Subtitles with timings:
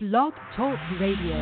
[0.00, 1.34] Blog Talk Radio.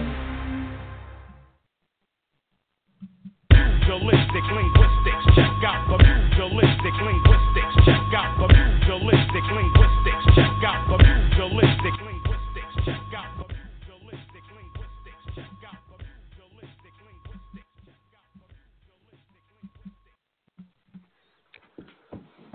[3.52, 5.24] pugilistic linguistics.
[5.36, 7.76] Check out the pugilistic linguistics.
[7.84, 10.24] Check out the pugilistic linguistics.
[10.32, 12.72] Check out the pugilistic linguistics.
[12.86, 15.20] Check out the pugilistic linguistics.
[15.36, 16.00] Check out the
[16.32, 17.76] pugilistic linguistics.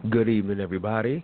[0.10, 1.24] Good evening, everybody,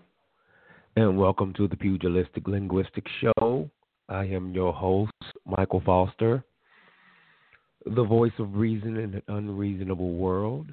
[0.95, 3.71] and welcome to the Pugilistic Linguistic Show.
[4.09, 5.11] I am your host,
[5.45, 6.43] Michael Foster,
[7.85, 10.67] the voice of reason in an unreasonable world.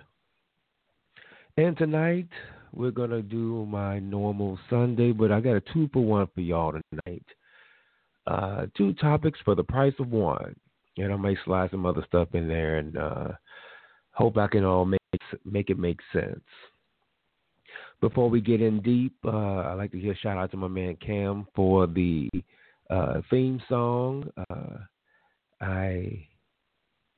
[1.56, 2.28] And tonight,
[2.72, 6.40] we're going to do my normal Sunday, but I got a two for one for
[6.42, 7.24] y'all tonight.
[8.26, 10.54] Uh, two topics for the price of one.
[10.96, 13.28] And I may slide some other stuff in there and uh,
[14.12, 15.00] hope I can all make,
[15.44, 16.40] make it make sense.
[18.00, 20.68] Before we get in deep, uh, I'd like to give a shout out to my
[20.68, 22.28] man Cam for the
[22.94, 24.28] uh, theme song.
[24.50, 24.78] Uh,
[25.60, 26.26] I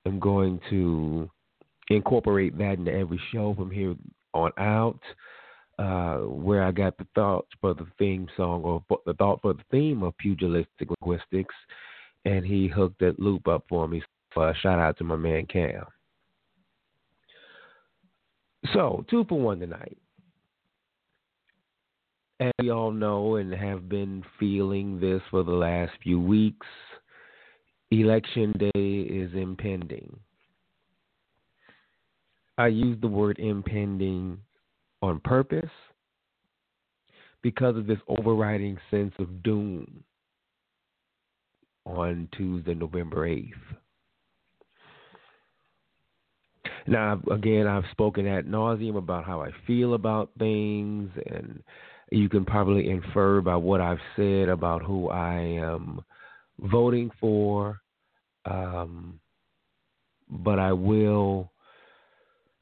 [0.06, 1.30] am going to
[1.88, 3.94] incorporate that into every show from here
[4.32, 5.00] on out.
[5.78, 9.62] Uh, where I got the thoughts for the theme song or the thought for the
[9.70, 11.54] theme of pugilistic linguistics,
[12.24, 14.02] and he hooked that loop up for me.
[14.32, 15.84] So, uh, shout out to my man Cam.
[18.72, 19.98] So, two for one tonight.
[22.38, 26.66] As we all know and have been feeling this for the last few weeks,
[27.90, 30.18] Election Day is impending.
[32.58, 34.38] I use the word impending
[35.00, 35.70] on purpose
[37.42, 40.04] because of this overriding sense of doom
[41.86, 43.52] on Tuesday, November 8th.
[46.86, 51.62] Now, again, I've spoken at nauseum about how I feel about things, and
[52.10, 56.00] you can probably infer by what I've said about who I am
[56.60, 57.80] voting for.
[58.44, 59.20] Um,
[60.28, 61.50] but I will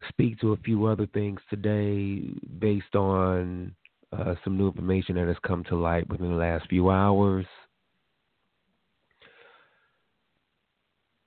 [0.09, 2.23] speak to a few other things today
[2.58, 3.74] based on
[4.13, 7.47] uh, some new information that has come to light within the last few hours.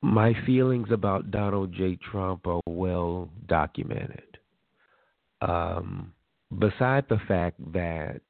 [0.01, 1.97] My feelings about Donald J.
[2.11, 4.37] Trump are well documented.
[5.41, 6.13] Um,
[6.59, 8.21] beside the fact that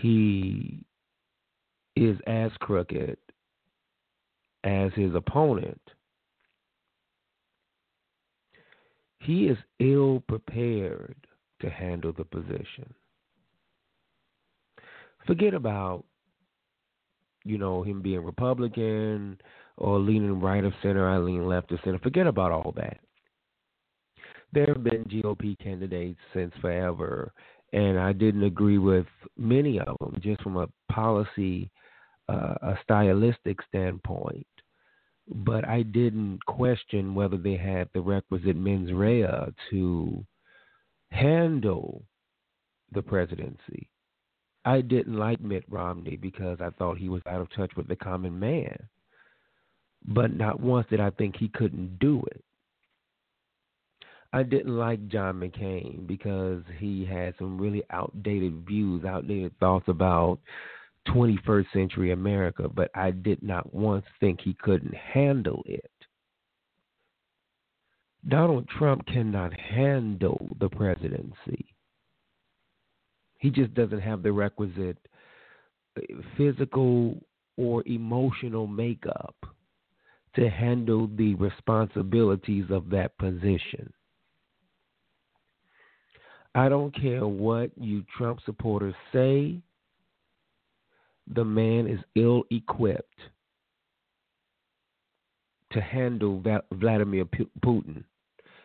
[0.00, 0.84] he
[1.96, 3.16] is as crooked
[4.64, 5.80] as his opponent,
[9.18, 11.16] he is ill prepared
[11.60, 12.92] to handle the position.
[15.26, 16.04] Forget about,
[17.44, 19.38] you know, him being Republican
[19.76, 21.98] or leaning right of center, I lean left of center.
[21.98, 23.00] Forget about all that.
[24.52, 27.32] There have been GOP candidates since forever,
[27.72, 31.70] and I didn't agree with many of them just from a policy,
[32.28, 34.46] uh, a stylistic standpoint
[35.30, 40.24] but I didn't question whether they had the requisite mens rea to
[41.10, 42.02] handle
[42.92, 43.88] the presidency.
[44.64, 47.96] I didn't like Mitt Romney because I thought he was out of touch with the
[47.96, 48.76] common man.
[50.06, 52.44] But not once did I think he couldn't do it.
[54.32, 60.38] I didn't like John McCain because he had some really outdated views, outdated thoughts about
[61.08, 65.90] 21st century America, but I did not once think he couldn't handle it.
[68.28, 71.74] Donald Trump cannot handle the presidency.
[73.38, 74.98] He just doesn't have the requisite
[75.96, 76.00] uh,
[76.36, 77.16] physical
[77.56, 79.36] or emotional makeup
[80.36, 83.90] to handle the responsibilities of that position.
[86.54, 89.60] I don't care what you Trump supporters say
[91.34, 93.20] the man is ill equipped
[95.72, 96.42] to handle
[96.72, 98.04] Vladimir Putin.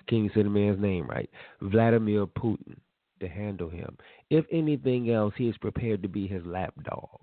[0.08, 1.30] Can you say the man's name right?
[1.62, 2.78] Vladimir Putin
[3.20, 3.98] to handle him.
[4.30, 7.20] If anything else, he is prepared to be his lapdog.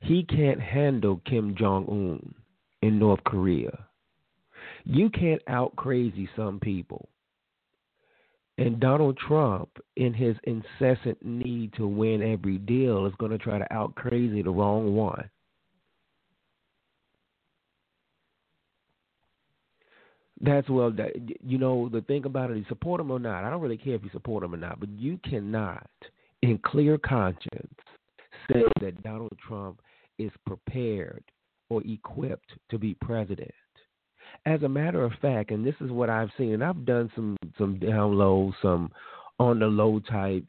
[0.00, 2.34] He can't handle Kim Jong Un
[2.82, 3.86] in North Korea.
[4.84, 7.08] You can't out crazy some people.
[8.56, 13.58] And Donald Trump, in his incessant need to win every deal, is going to try
[13.58, 15.28] to out crazy the wrong one.
[20.40, 20.92] That's well,
[21.42, 23.44] you know, the thing about it, you support him or not.
[23.44, 25.88] I don't really care if you support him or not, but you cannot,
[26.42, 27.74] in clear conscience,
[28.52, 29.80] say that Donald Trump
[30.18, 31.24] is prepared
[31.70, 33.50] or equipped to be president.
[34.46, 37.36] As a matter of fact, and this is what I've seen, and I've done some
[37.56, 38.90] some down low, some
[39.38, 40.44] on the low type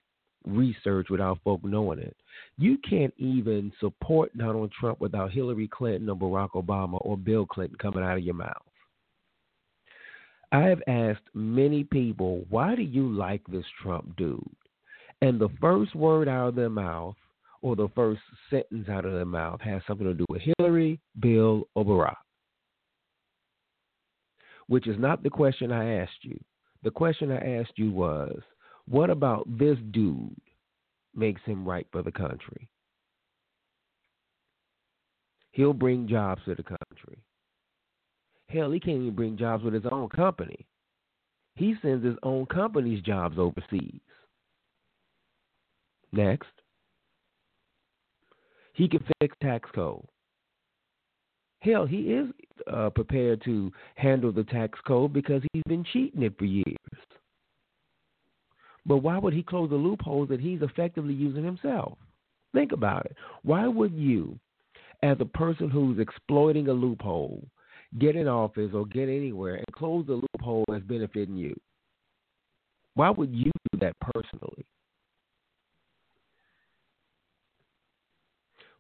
[0.45, 2.15] research without folk knowing it.
[2.57, 7.77] You can't even support Donald Trump without Hillary Clinton or Barack Obama or Bill Clinton
[7.77, 8.53] coming out of your mouth.
[10.51, 14.39] I have asked many people, why do you like this Trump dude?
[15.21, 17.15] And the first word out of their mouth
[17.61, 21.67] or the first sentence out of their mouth has something to do with Hillary, Bill,
[21.73, 22.15] or Barack.
[24.67, 26.39] Which is not the question I asked you.
[26.83, 28.39] The question I asked you was,
[28.88, 30.35] what about this dude
[31.15, 32.69] makes him right for the country?
[35.51, 37.23] He'll bring jobs to the country.
[38.50, 40.68] Hell, he can't even bring jobs with his own company.
[41.56, 44.01] He sends his own company's jobs overseas.
[46.11, 46.50] Next.
[48.73, 50.06] He can fix tax code.
[51.65, 52.27] Hell, he is
[52.71, 56.77] uh, prepared to handle the tax code because he's been cheating it for years.
[58.85, 61.97] But why would he close the loopholes that he's effectively using himself?
[62.53, 63.15] Think about it.
[63.41, 64.39] Why would you,
[65.01, 67.44] as a person who's exploiting a loophole,
[67.97, 71.56] get in office or get anywhere and close the loophole that's benefiting you?
[72.94, 74.65] Why would you do that personally?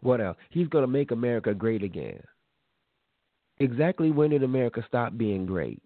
[0.01, 0.37] What else?
[0.51, 2.21] He's going to make America great again.
[3.59, 5.81] Exactly when did America stop being great?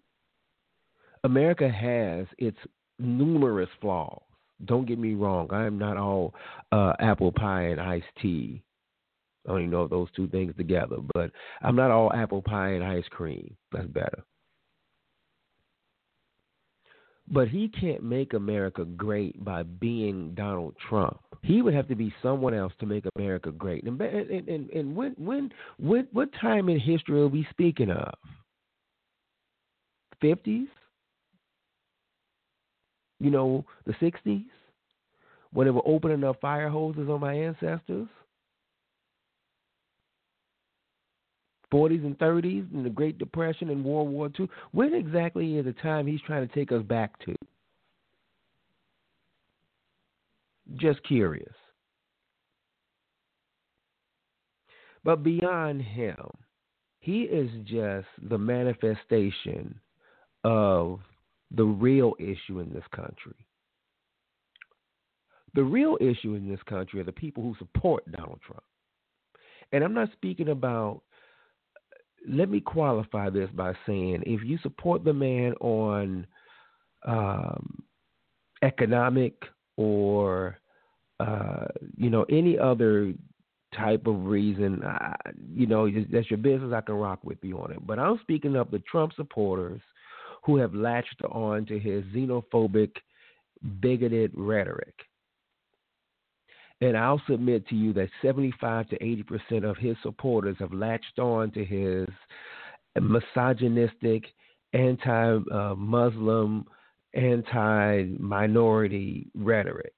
[1.24, 2.58] America has its
[2.98, 4.22] numerous flaws.
[4.64, 5.48] Don't get me wrong.
[5.50, 6.34] I am not all
[6.72, 8.62] uh, apple pie and iced tea.
[9.46, 11.30] I don't even know those two things together, but
[11.62, 13.56] I'm not all apple pie and ice cream.
[13.72, 14.24] That's better.
[17.32, 21.20] But he can't make America great by being Donald Trump.
[21.42, 23.84] He would have to be someone else to make America great.
[23.84, 28.14] And and and, and when when when what time in history are we speaking of?
[30.20, 30.68] Fifties?
[33.20, 34.42] You know, the sixties?
[35.52, 38.08] When they were opening up fire hoses on my ancestors?
[41.72, 44.48] 40s and 30s and the Great Depression and World War II.
[44.72, 47.34] When exactly is the time he's trying to take us back to?
[50.76, 51.54] Just curious.
[55.02, 56.16] But beyond him,
[57.00, 59.80] he is just the manifestation
[60.44, 61.00] of
[61.50, 63.34] the real issue in this country.
[65.54, 68.62] The real issue in this country are the people who support Donald Trump.
[69.72, 71.02] And I'm not speaking about
[72.28, 76.26] let me qualify this by saying if you support the man on
[77.06, 77.82] um,
[78.62, 79.34] economic
[79.76, 80.58] or
[81.18, 83.12] uh, you know any other
[83.76, 85.14] type of reason, I,
[85.54, 86.72] you know that's your business.
[86.74, 87.86] I can rock with you on it.
[87.86, 89.80] But I'm speaking of the Trump supporters
[90.44, 92.92] who have latched on to his xenophobic,
[93.80, 94.94] bigoted rhetoric.
[96.80, 101.50] And I'll submit to you that 75 to 80% of his supporters have latched on
[101.52, 102.08] to his
[102.98, 104.24] misogynistic,
[104.72, 106.64] anti uh, Muslim,
[107.12, 109.92] anti minority rhetoric.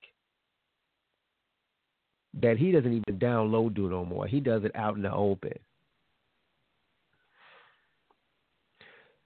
[2.40, 4.26] That he doesn't even download do no more.
[4.26, 5.52] He does it out in the open.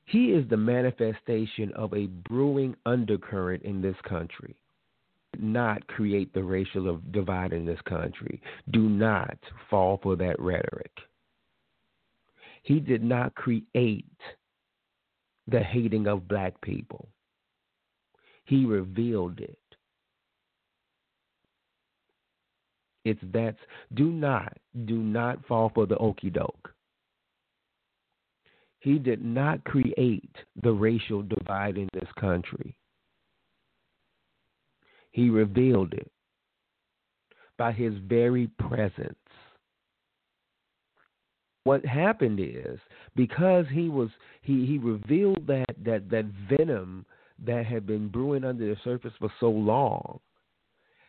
[0.04, 4.56] He is the manifestation of a brewing undercurrent in this country
[5.42, 8.40] not create the racial divide in this country.
[8.70, 9.38] Do not
[9.70, 10.92] fall for that rhetoric.
[12.62, 14.04] He did not create
[15.46, 17.08] the hating of black people.
[18.44, 19.58] He revealed it.
[23.04, 23.58] It's that's
[23.94, 24.52] do not,
[24.84, 26.72] do not fall for the okey doke.
[28.80, 32.76] He did not create the racial divide in this country.
[35.16, 36.12] He revealed it
[37.56, 39.16] by his very presence.
[41.64, 42.78] What happened is
[43.16, 44.10] because he was
[44.42, 47.06] he, he revealed that, that that venom
[47.46, 50.20] that had been brewing under the surface for so long,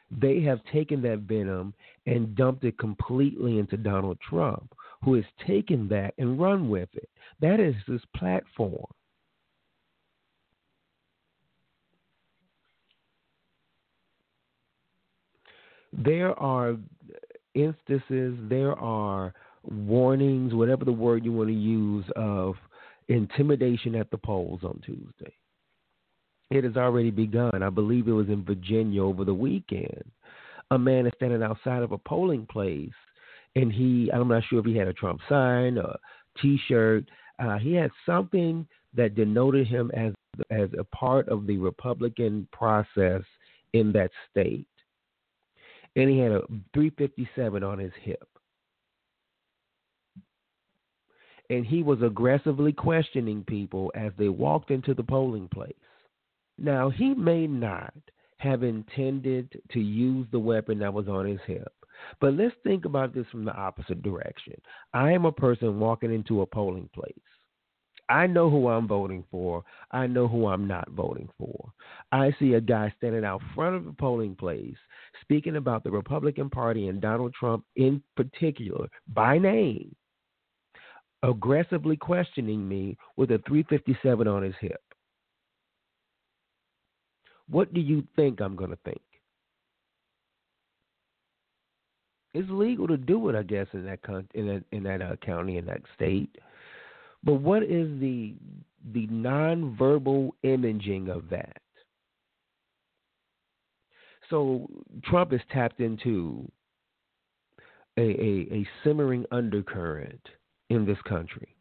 [0.10, 1.74] they have taken that venom
[2.06, 4.74] and dumped it completely into Donald Trump,
[5.04, 7.10] who has taken that and run with it.
[7.42, 8.88] That is his platform.
[15.98, 16.76] There are
[17.56, 22.56] instances, there are warnings, whatever the word you want to use, of
[23.10, 25.34] intimidation at the polls on Tuesday.
[26.50, 27.64] It has already begun.
[27.64, 30.04] I believe it was in Virginia over the weekend.
[30.72, 32.90] A man is standing outside of a polling place,
[33.56, 35.96] and he, I'm not sure if he had a Trump sign, a
[36.42, 37.06] t shirt.
[37.40, 40.14] Uh, he had something that denoted him as
[40.52, 43.24] as a part of the Republican process
[43.74, 44.68] in that state
[45.98, 46.42] and he had a
[46.74, 48.28] 357 on his hip.
[51.50, 55.74] And he was aggressively questioning people as they walked into the polling place.
[56.60, 57.94] Now, he may not
[58.38, 61.74] have intended to use the weapon that was on his hip.
[62.22, 64.54] But let's think about this from the opposite direction.
[64.94, 67.14] I am a person walking into a polling place.
[68.10, 69.64] I know who I'm voting for.
[69.92, 71.72] I know who I'm not voting for.
[72.12, 74.78] I see a guy standing out front of the polling place
[75.22, 79.94] speaking about the Republican Party and Donald Trump in particular by name,
[81.24, 84.82] aggressively questioning me with a 357 on his hip.
[87.50, 89.02] What do you think I'm going to think?
[92.34, 95.16] It's legal to do it, I guess, in that con- in that in that uh,
[95.26, 96.30] county in that state.
[97.28, 98.36] But what is the
[98.94, 101.58] the nonverbal imaging of that?
[104.30, 104.70] So
[105.04, 106.50] Trump is tapped into
[107.98, 110.22] a, a, a simmering undercurrent
[110.70, 111.54] in this country.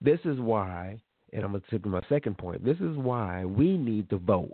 [0.00, 1.00] This is why,
[1.32, 2.64] and I'm going to take my second point.
[2.64, 4.50] This is why we need to vote.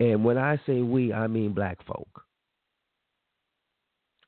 [0.00, 2.24] And when I say we, I mean black folk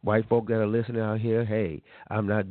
[0.03, 2.45] white folk that are listening out here, hey, I'm not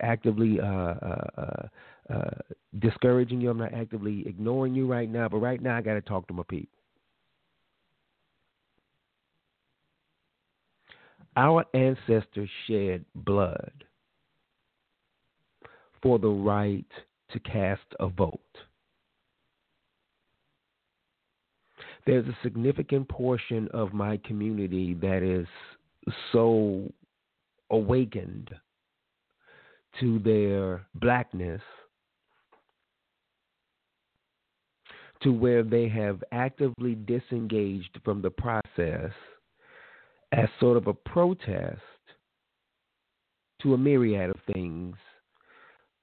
[0.00, 2.30] actively uh, uh, uh, uh,
[2.78, 3.50] discouraging you.
[3.50, 6.34] I'm not actively ignoring you right now, but right now I got to talk to
[6.34, 6.78] my people.
[11.36, 13.84] Our ancestors shed blood
[16.02, 16.86] for the right
[17.30, 18.40] to cast a vote.
[22.06, 25.46] There's a significant portion of my community that is
[26.32, 26.90] so
[27.70, 28.50] awakened
[30.00, 31.62] to their blackness
[35.22, 39.10] to where they have actively disengaged from the process
[40.32, 41.80] as sort of a protest
[43.60, 44.94] to a myriad of things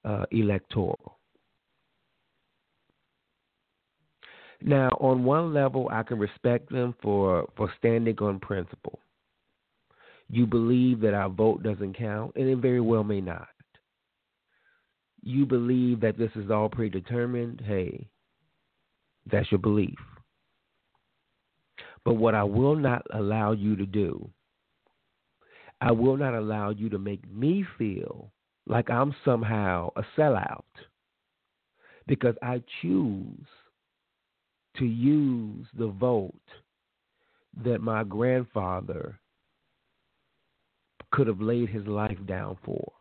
[0.04, 1.18] uh, electoral.
[4.60, 8.98] Now, on one level, I can respect them for, for standing on principle
[10.28, 13.48] you believe that our vote doesn't count, and it very well may not.
[15.22, 18.08] You believe that this is all predetermined, hey,
[19.30, 19.98] that's your belief.
[22.04, 24.30] But what I will not allow you to do,
[25.80, 28.30] I will not allow you to make me feel
[28.66, 30.62] like I'm somehow a sellout
[32.06, 33.46] because I choose
[34.76, 36.34] to use the vote
[37.64, 39.18] that my grandfather
[41.16, 42.92] could have laid his life down for.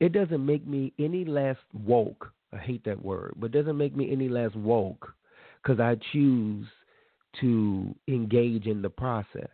[0.00, 2.32] It doesn't make me any less woke.
[2.54, 5.12] I hate that word, but doesn't make me any less woke
[5.62, 6.66] because I choose
[7.42, 9.50] to engage in the process.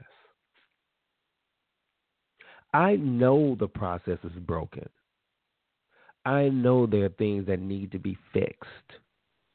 [2.72, 4.88] I know the process is broken.
[6.24, 9.00] I know there are things that need to be fixed.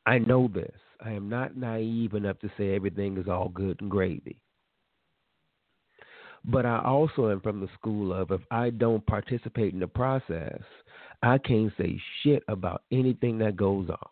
[0.05, 0.75] I know this.
[0.99, 4.41] I am not naive enough to say everything is all good and gravy.
[6.47, 10.61] But I also am from the school of if I don't participate in the process,
[11.23, 14.09] I can't say shit about anything that goes on.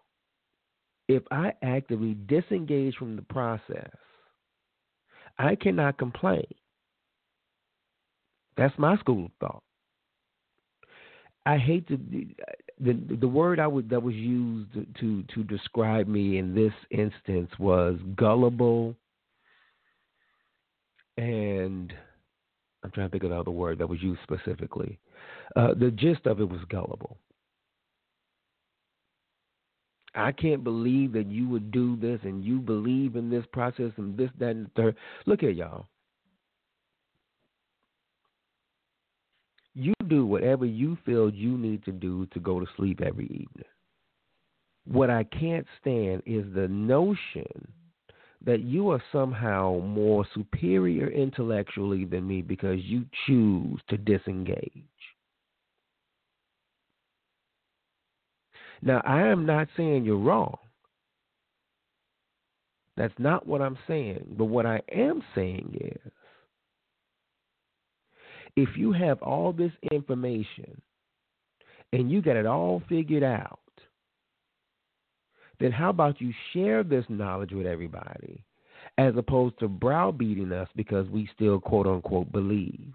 [1.07, 3.91] If I actively disengage from the process,
[5.37, 6.45] I cannot complain.
[8.57, 9.63] That's my school of thought.
[11.45, 11.97] I hate to
[12.79, 17.51] the the word I would that was used to to describe me in this instance
[17.59, 18.95] was gullible
[21.17, 21.93] and
[22.93, 24.99] trying to think of the other word that was used specifically.
[25.55, 27.17] Uh, the gist of it was gullible.
[30.15, 34.15] I can't believe that you would do this and you believe in this process and
[34.15, 34.95] this, that, and the third.
[35.25, 35.87] Look at y'all.
[39.73, 43.65] You do whatever you feel you need to do to go to sleep every evening.
[44.85, 47.67] What I can't stand is the notion
[48.45, 54.83] that you are somehow more superior intellectually than me because you choose to disengage.
[58.81, 60.57] Now, I am not saying you're wrong.
[62.97, 64.35] That's not what I'm saying.
[64.37, 66.11] But what I am saying is
[68.55, 70.81] if you have all this information
[71.91, 73.59] and you got it all figured out,
[75.59, 78.43] then how about you share this knowledge with everybody
[78.97, 82.93] as opposed to browbeating us because we still quote unquote believe?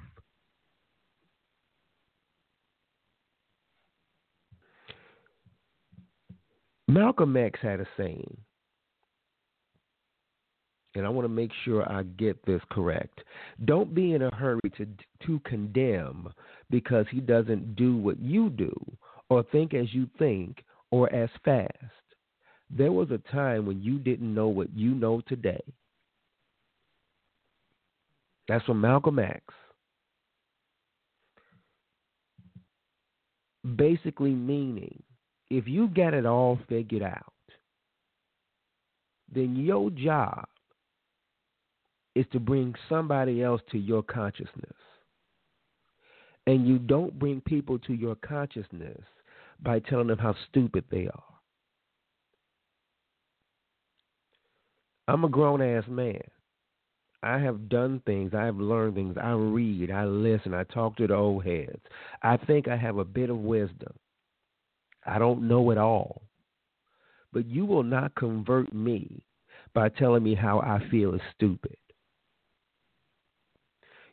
[6.89, 8.37] Malcolm X had a saying.
[10.99, 13.21] and I want to make sure I get this correct.
[13.65, 14.87] Don't be in a hurry to
[15.27, 16.29] to condemn
[16.71, 18.73] because he doesn't do what you do
[19.31, 21.75] or think as you think or as fast.
[22.71, 25.63] There was a time when you didn't know what you know today.
[28.47, 29.43] That's from Malcolm X.
[33.77, 35.03] Basically, meaning
[35.51, 37.33] if you get it all figured out,
[39.33, 40.47] then your job
[42.15, 44.75] is to bring somebody else to your consciousness.
[46.47, 49.03] And you don't bring people to your consciousness
[49.61, 51.38] by telling them how stupid they are.
[55.09, 56.21] I'm a grown ass man.
[57.23, 61.07] I have done things, I have learned things, I read, I listen, I talk to
[61.07, 61.81] the old heads.
[62.23, 63.93] I think I have a bit of wisdom.
[65.05, 66.23] I don't know it all.
[67.33, 69.25] But you will not convert me
[69.75, 71.77] by telling me how I feel is stupid.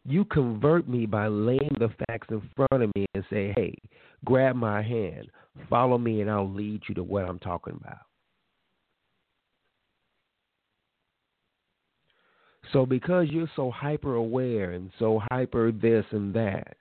[0.05, 3.75] You convert me by laying the facts in front of me and say, hey,
[4.23, 5.27] grab my hand,
[5.69, 7.99] follow me, and I'll lead you to what I'm talking about.
[12.73, 16.77] So because you're so hyper aware and so hyper this and that,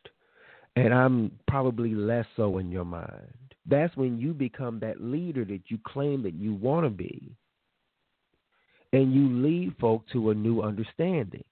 [0.77, 3.33] and I'm probably less so in your mind,
[3.67, 7.33] that's when you become that leader that you claim that you want to be.
[8.93, 11.43] And you lead folk to a new understanding.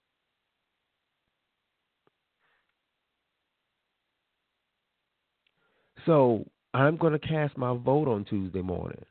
[6.07, 9.05] So I'm going to cast my vote on Tuesday morning.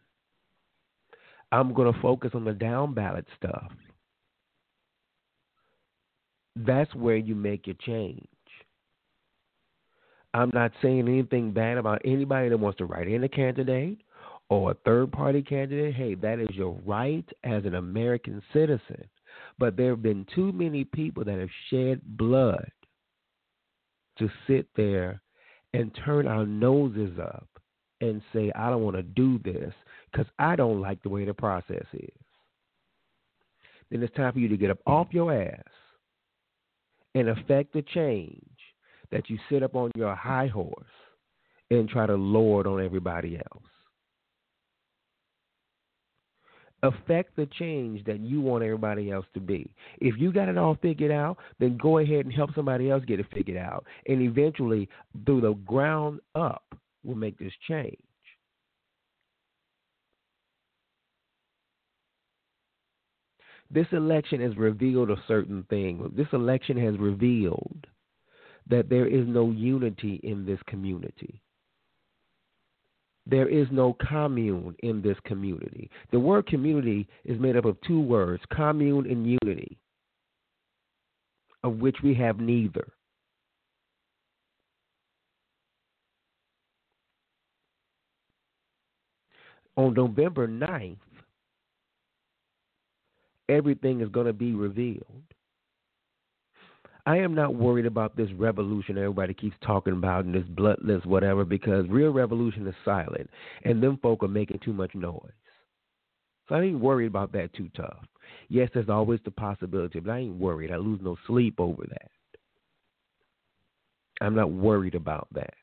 [1.52, 3.72] I'm going to focus on the down ballot stuff
[6.56, 8.28] that's where you make your change.
[10.34, 14.00] I'm not saying anything bad about anybody that wants to write in a candidate
[14.50, 15.94] or a third party candidate.
[15.94, 19.04] Hey, that is your right as an American citizen.
[19.60, 22.70] But there have been too many people that have shed blood
[24.20, 25.22] to sit there
[25.74, 27.48] and turn our noses up
[28.02, 29.74] and say, I don't want to do this
[30.12, 32.10] because I don't like the way the process is.
[33.90, 35.64] Then it's time for you to get up off your ass
[37.16, 38.46] and affect the change
[39.12, 40.86] that you sit up on your high horse
[41.70, 43.64] and try to lord on everybody else.
[46.84, 49.72] Affect the change that you want everybody else to be.
[50.00, 53.20] If you got it all figured out, then go ahead and help somebody else get
[53.20, 53.86] it figured out.
[54.08, 54.90] And eventually,
[55.26, 56.64] through the ground up,
[57.04, 57.98] will make this change.
[63.74, 66.12] This election has revealed a certain thing.
[66.16, 67.88] This election has revealed
[68.70, 71.42] that there is no unity in this community.
[73.26, 75.90] There is no commune in this community.
[76.12, 79.78] The word community is made up of two words commune and unity,
[81.64, 82.88] of which we have neither.
[89.78, 90.98] On November 9th,
[93.52, 95.24] everything is going to be revealed.
[97.06, 101.44] I am not worried about this revolution everybody keeps talking about and this bloodless whatever
[101.44, 103.30] because real revolution is silent
[103.66, 105.32] and them folk are making too much noise.
[106.48, 108.06] So I ain't worried about that too tough.
[108.50, 110.72] Yes, there's always the possibility, but I ain't worried.
[110.72, 112.12] I lose no sleep over that.
[114.22, 115.54] I'm not worried about that.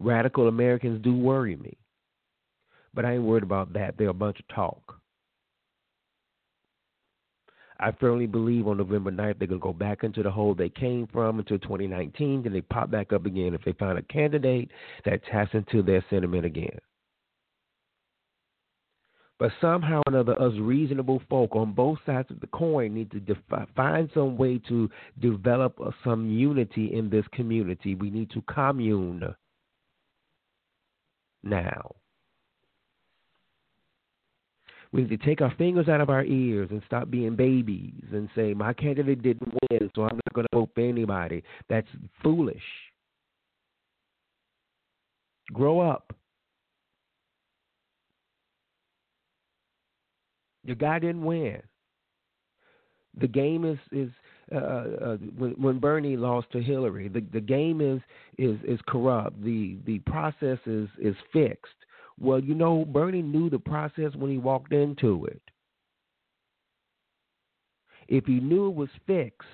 [0.00, 1.76] Radical Americans do worry me,
[2.94, 3.94] but I ain't worried about that.
[3.96, 4.98] They're a bunch of talk.
[7.80, 10.68] I firmly believe on November 9th they're going to go back into the hole they
[10.68, 12.42] came from until 2019.
[12.42, 14.70] Then they pop back up again if they find a candidate
[15.04, 16.78] that taps into their sentiment again.
[19.38, 23.20] But somehow or another, us reasonable folk on both sides of the coin need to
[23.20, 27.94] defi- find some way to develop uh, some unity in this community.
[27.94, 29.22] We need to commune
[31.44, 31.94] now.
[34.92, 38.28] We need to take our fingers out of our ears and stop being babies and
[38.34, 41.42] say, my candidate didn't win, so I'm not going to vote for anybody.
[41.68, 41.88] That's
[42.22, 42.62] foolish.
[45.52, 46.14] Grow up.
[50.64, 51.62] Your guy didn't win.
[53.18, 54.10] The game is is
[54.54, 57.08] uh, uh, when, when Bernie lost to Hillary.
[57.08, 58.00] The the game is
[58.36, 59.42] is is corrupt.
[59.42, 61.72] The the process is is fixed.
[62.20, 65.42] Well, you know, Bernie knew the process when he walked into it.
[68.08, 69.46] If he knew it was fixed,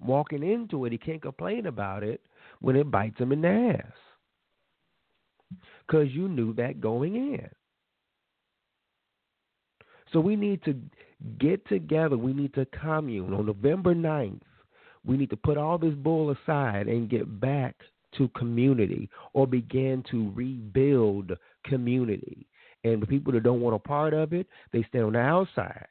[0.00, 2.20] walking into it, he can't complain about it
[2.60, 3.92] when it bites him in the ass.
[5.86, 7.48] Because you knew that going in.
[10.12, 10.80] So we need to
[11.38, 12.16] Get together.
[12.16, 13.32] We need to commune.
[13.32, 14.40] On November 9th,
[15.04, 17.76] we need to put all this bull aside and get back
[18.18, 21.32] to community or begin to rebuild
[21.64, 22.46] community.
[22.84, 25.86] And the people that don't want a part of it, they stay on the outside.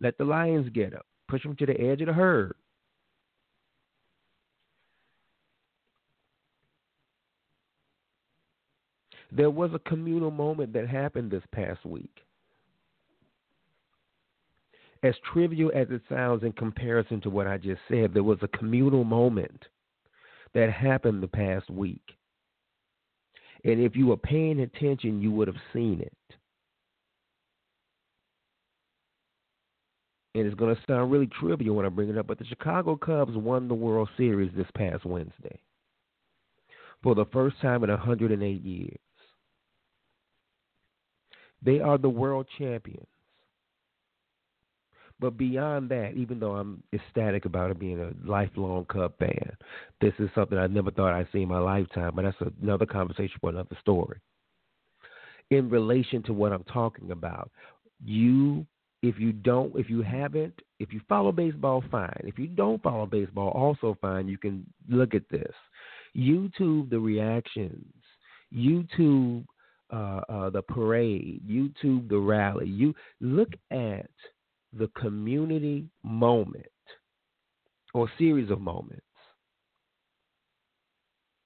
[0.00, 1.06] Let the lions get up.
[1.28, 2.54] Push them to the edge of the herd.
[9.32, 12.22] There was a communal moment that happened this past week.
[15.02, 18.48] As trivial as it sounds in comparison to what I just said, there was a
[18.48, 19.62] communal moment
[20.56, 22.00] that happened the past week.
[23.62, 26.12] And if you were paying attention, you would have seen it.
[30.34, 32.96] And it's going to sound really trivial when I bring it up, but the Chicago
[32.96, 35.60] Cubs won the World Series this past Wednesday
[37.02, 38.98] for the first time in 108 years.
[41.62, 43.06] They are the world champions.
[45.18, 49.56] But beyond that, even though I'm ecstatic about it being a lifelong Cub fan,
[50.00, 52.12] this is something I never thought I'd see in my lifetime.
[52.14, 54.18] But that's another conversation for another story.
[55.50, 57.50] In relation to what I'm talking about,
[58.04, 58.66] you,
[59.02, 62.20] if you don't, if you haven't, if you follow baseball, fine.
[62.24, 64.28] If you don't follow baseball, also fine.
[64.28, 65.52] You can look at this.
[66.14, 67.94] YouTube the reactions.
[68.54, 69.46] YouTube
[69.90, 71.40] uh, uh, the parade.
[71.48, 72.66] YouTube the rally.
[72.66, 74.10] You look at
[74.78, 76.66] the community moment
[77.94, 79.02] or series of moments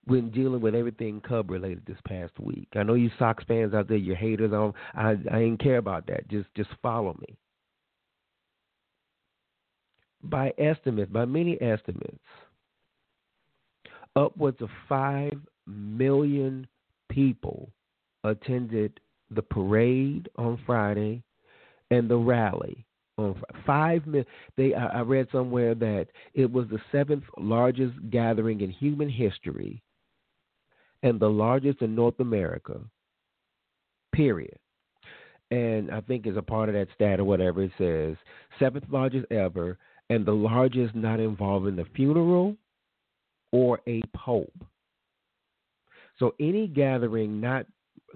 [0.07, 2.69] when dealing with everything Cub related this past week.
[2.75, 4.53] I know you Sox fans out there, you're haters.
[4.53, 6.29] I I, I ain't care about that.
[6.29, 7.37] Just just follow me.
[10.23, 12.19] By estimates, by many estimates,
[14.17, 16.67] upwards of five million
[17.09, 17.71] people
[18.25, 21.23] attended the parade on Friday
[21.91, 22.85] and the rally
[23.21, 24.27] on five million.
[24.57, 29.83] They I read somewhere that it was the seventh largest gathering in human history,
[31.03, 32.81] and the largest in North America.
[34.13, 34.59] Period.
[35.51, 38.17] And I think as a part of that stat or whatever it says,
[38.59, 39.79] seventh largest ever,
[40.09, 42.57] and the largest not involving the funeral
[43.53, 44.53] or a pope.
[46.19, 47.67] So any gathering not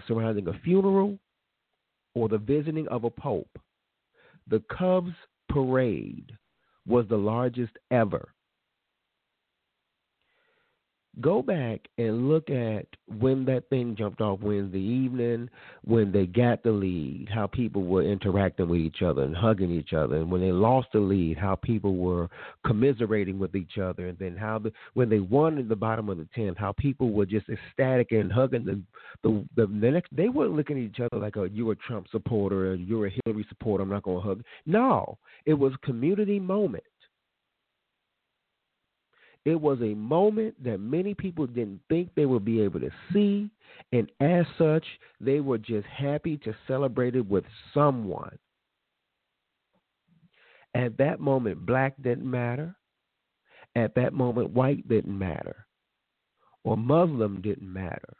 [0.06, 1.18] surrounding a funeral
[2.14, 3.58] or the visiting of a pope
[4.48, 5.12] the Cubs
[5.48, 6.30] parade
[6.86, 8.34] was the largest ever.
[11.20, 12.86] Go back and look at
[13.18, 15.48] when that thing jumped off Wednesday evening,
[15.84, 19.92] when they got the lead, how people were interacting with each other and hugging each
[19.92, 22.28] other, and when they lost the lead, how people were
[22.66, 26.18] commiserating with each other, and then how the, when they won in the bottom of
[26.18, 28.80] the tenth, how people were just ecstatic and hugging the
[29.22, 30.14] the the, the next.
[30.14, 33.12] They weren't looking at each other like, "Oh, you're a Trump supporter, or you're a
[33.24, 33.84] Hillary supporter.
[33.84, 36.84] I'm not going to hug." No, it was community moment
[39.44, 43.50] it was a moment that many people didn't think they would be able to see,
[43.92, 44.84] and as such,
[45.20, 48.38] they were just happy to celebrate it with someone.
[50.74, 52.74] At that moment, black didn't matter.
[53.76, 55.66] At that moment, white didn't matter.
[56.64, 58.16] Or Muslim didn't matter.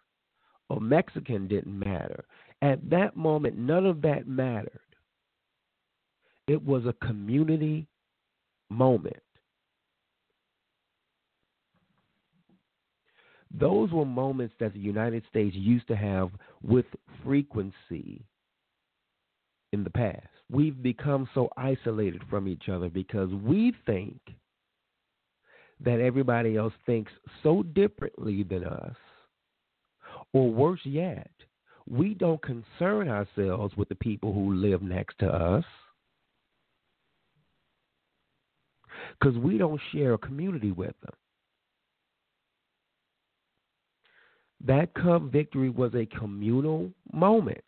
[0.69, 2.25] Or Mexican didn't matter.
[2.63, 4.81] At that moment, none of that mattered.
[6.47, 7.87] It was a community
[8.71, 9.17] moment.
[13.59, 16.31] Those were moments that the United States used to have
[16.63, 16.87] with
[17.25, 18.25] frequency
[19.73, 20.27] in the past.
[20.51, 24.19] We've become so isolated from each other because we think
[25.81, 27.13] that everybody else thinks
[27.43, 28.97] so differently than us.
[30.33, 31.31] Or worse yet,
[31.89, 35.65] we don't concern ourselves with the people who live next to us
[39.19, 41.15] because we don't share a community with them.
[44.67, 47.65] That Cub victory was a communal moment.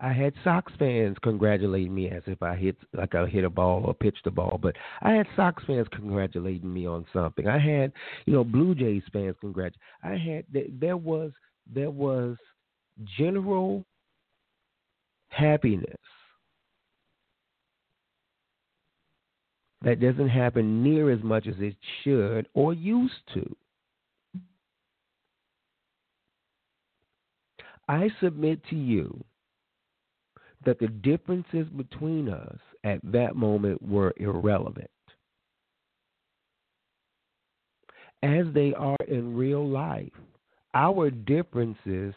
[0.00, 3.82] I had Sox fans congratulating me as if I hit like I hit a ball
[3.84, 7.48] or pitched a ball, but I had Sox fans congratulating me on something.
[7.48, 7.92] I had
[8.26, 9.80] you know Blue Jays fans congratulate.
[10.04, 10.44] I had
[10.78, 11.32] there was
[11.72, 12.36] there was
[13.18, 13.84] general
[15.30, 15.96] happiness
[19.82, 23.56] that doesn't happen near as much as it should or used to.
[27.88, 29.24] I submit to you
[30.64, 34.90] that the differences between us at that moment were irrelevant.
[38.22, 40.12] As they are in real life,
[40.74, 42.14] our differences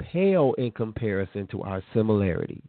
[0.00, 2.62] pale in comparison to our similarities.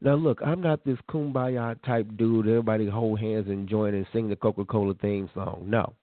[0.00, 2.46] Now, look, I'm not this kumbaya type dude.
[2.46, 5.64] Everybody hold hands and join and sing the Coca Cola theme song.
[5.66, 5.94] No.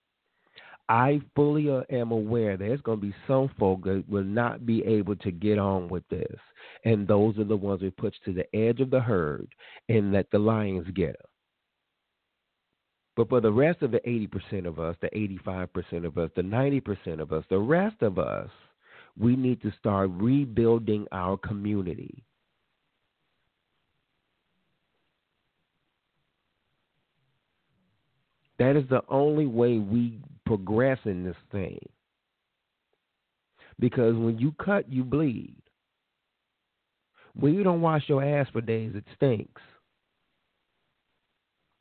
[0.92, 4.84] I fully uh, am aware there's going to be some folk that will not be
[4.84, 6.36] able to get on with this.
[6.84, 9.48] And those are the ones we push to the edge of the herd
[9.88, 11.30] and let the lions get them.
[13.16, 15.10] But for the rest of the 80% of us, the
[15.48, 18.50] 85% of us, the 90% of us, the rest of us,
[19.18, 22.26] we need to start rebuilding our community.
[28.62, 31.80] That is the only way we progress in this thing.
[33.80, 35.58] Because when you cut, you bleed.
[37.34, 39.64] When you don't wash your ass for days, it stinks.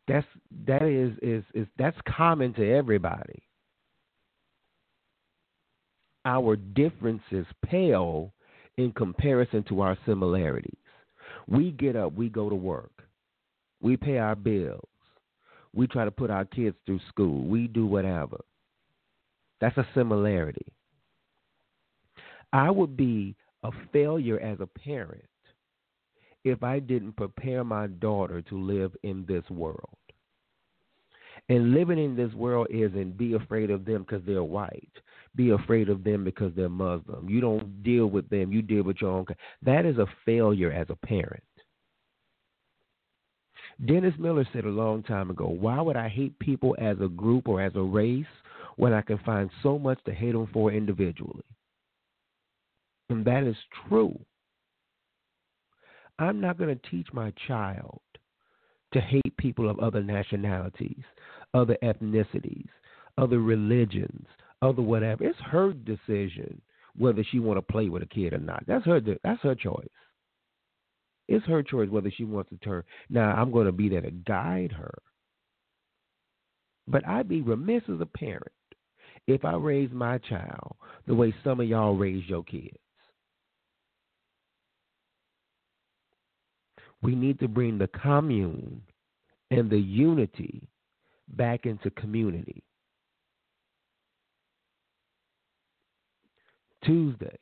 [0.08, 0.26] That's
[0.66, 3.42] that is is is that's common to everybody.
[6.24, 8.32] Our differences pale
[8.78, 10.78] in comparison to our similarities.
[11.46, 13.02] We get up, we go to work,
[13.82, 14.88] we pay our bills,
[15.74, 17.44] we try to put our kids through school.
[17.44, 18.40] We do whatever.
[19.60, 20.66] That's a similarity.
[22.52, 25.24] I would be a failure as a parent
[26.44, 29.96] if I didn't prepare my daughter to live in this world.
[31.48, 34.92] And living in this world isn't be afraid of them because they're white.
[35.36, 37.28] Be afraid of them because they're Muslim.
[37.28, 39.26] You don't deal with them, you deal with your own.
[39.62, 41.42] That is a failure as a parent.
[43.86, 47.48] Dennis Miller said a long time ago, Why would I hate people as a group
[47.48, 48.26] or as a race
[48.76, 51.44] when I can find so much to hate them for individually?
[53.08, 53.56] And that is
[53.88, 54.18] true.
[56.18, 58.00] I'm not going to teach my child
[58.92, 61.02] to hate people of other nationalities,
[61.54, 62.68] other ethnicities,
[63.16, 64.26] other religions,
[64.60, 65.24] other whatever.
[65.24, 66.60] It's her decision
[66.96, 68.64] whether she want to play with a kid or not.
[68.66, 69.00] That's her.
[69.00, 69.88] That's her choice.
[71.30, 72.82] It's her choice whether she wants to turn.
[73.08, 74.92] Now, I'm going to be there to guide her.
[76.88, 78.50] But I'd be remiss as a parent
[79.28, 80.74] if I raised my child
[81.06, 82.76] the way some of y'all raise your kids.
[87.00, 88.82] We need to bring the commune
[89.52, 90.68] and the unity
[91.28, 92.64] back into community.
[96.84, 97.38] Tuesday,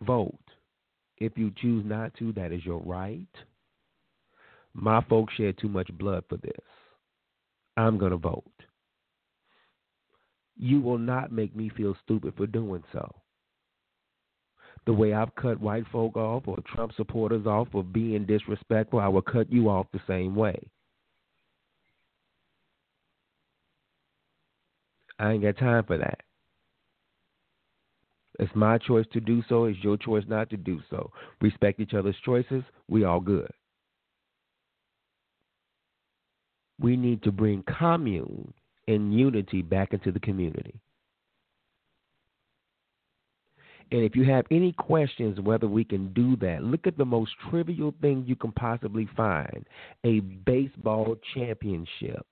[0.00, 0.49] vote.
[1.20, 3.28] If you choose not to, that is your right.
[4.72, 6.52] My folks shed too much blood for this.
[7.76, 8.44] I'm going to vote.
[10.56, 13.14] You will not make me feel stupid for doing so.
[14.86, 19.08] The way I've cut white folk off or Trump supporters off for being disrespectful, I
[19.08, 20.58] will cut you off the same way.
[25.18, 26.20] I ain't got time for that.
[28.40, 29.66] It's my choice to do so.
[29.66, 31.10] It's your choice not to do so.
[31.42, 32.62] Respect each other's choices.
[32.88, 33.50] We all good.
[36.80, 38.54] We need to bring commune
[38.88, 40.80] and unity back into the community.
[43.92, 47.32] And if you have any questions whether we can do that, look at the most
[47.50, 49.66] trivial thing you can possibly find
[50.04, 52.26] a baseball championship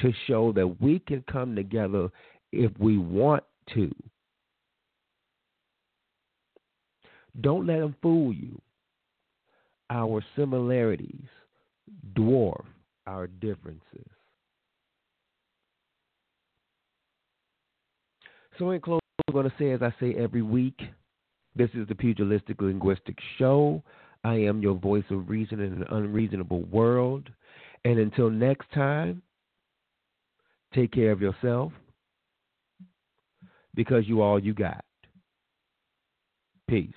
[0.00, 2.08] to show that we can come together
[2.50, 3.90] if we want to.
[7.40, 8.60] Don't let them fool you.
[9.90, 11.26] Our similarities
[12.14, 12.64] dwarf
[13.06, 14.06] our differences.
[18.58, 20.78] So, in closing, I'm going to say, as I say every week,
[21.56, 23.82] this is the Pugilistic Linguistic Show.
[24.22, 27.28] I am your voice of reason in an unreasonable world.
[27.84, 29.22] And until next time,
[30.72, 31.72] take care of yourself
[33.74, 34.84] because you all you got.
[36.68, 36.92] Peace.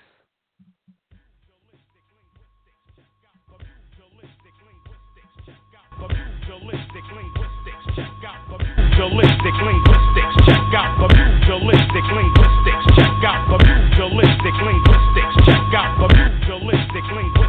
[8.98, 16.08] Pugilistic linguistics, check out the pugilistic linguistics, check out the pugilistic linguistics, check out the
[16.14, 17.47] pugilistic linguistics.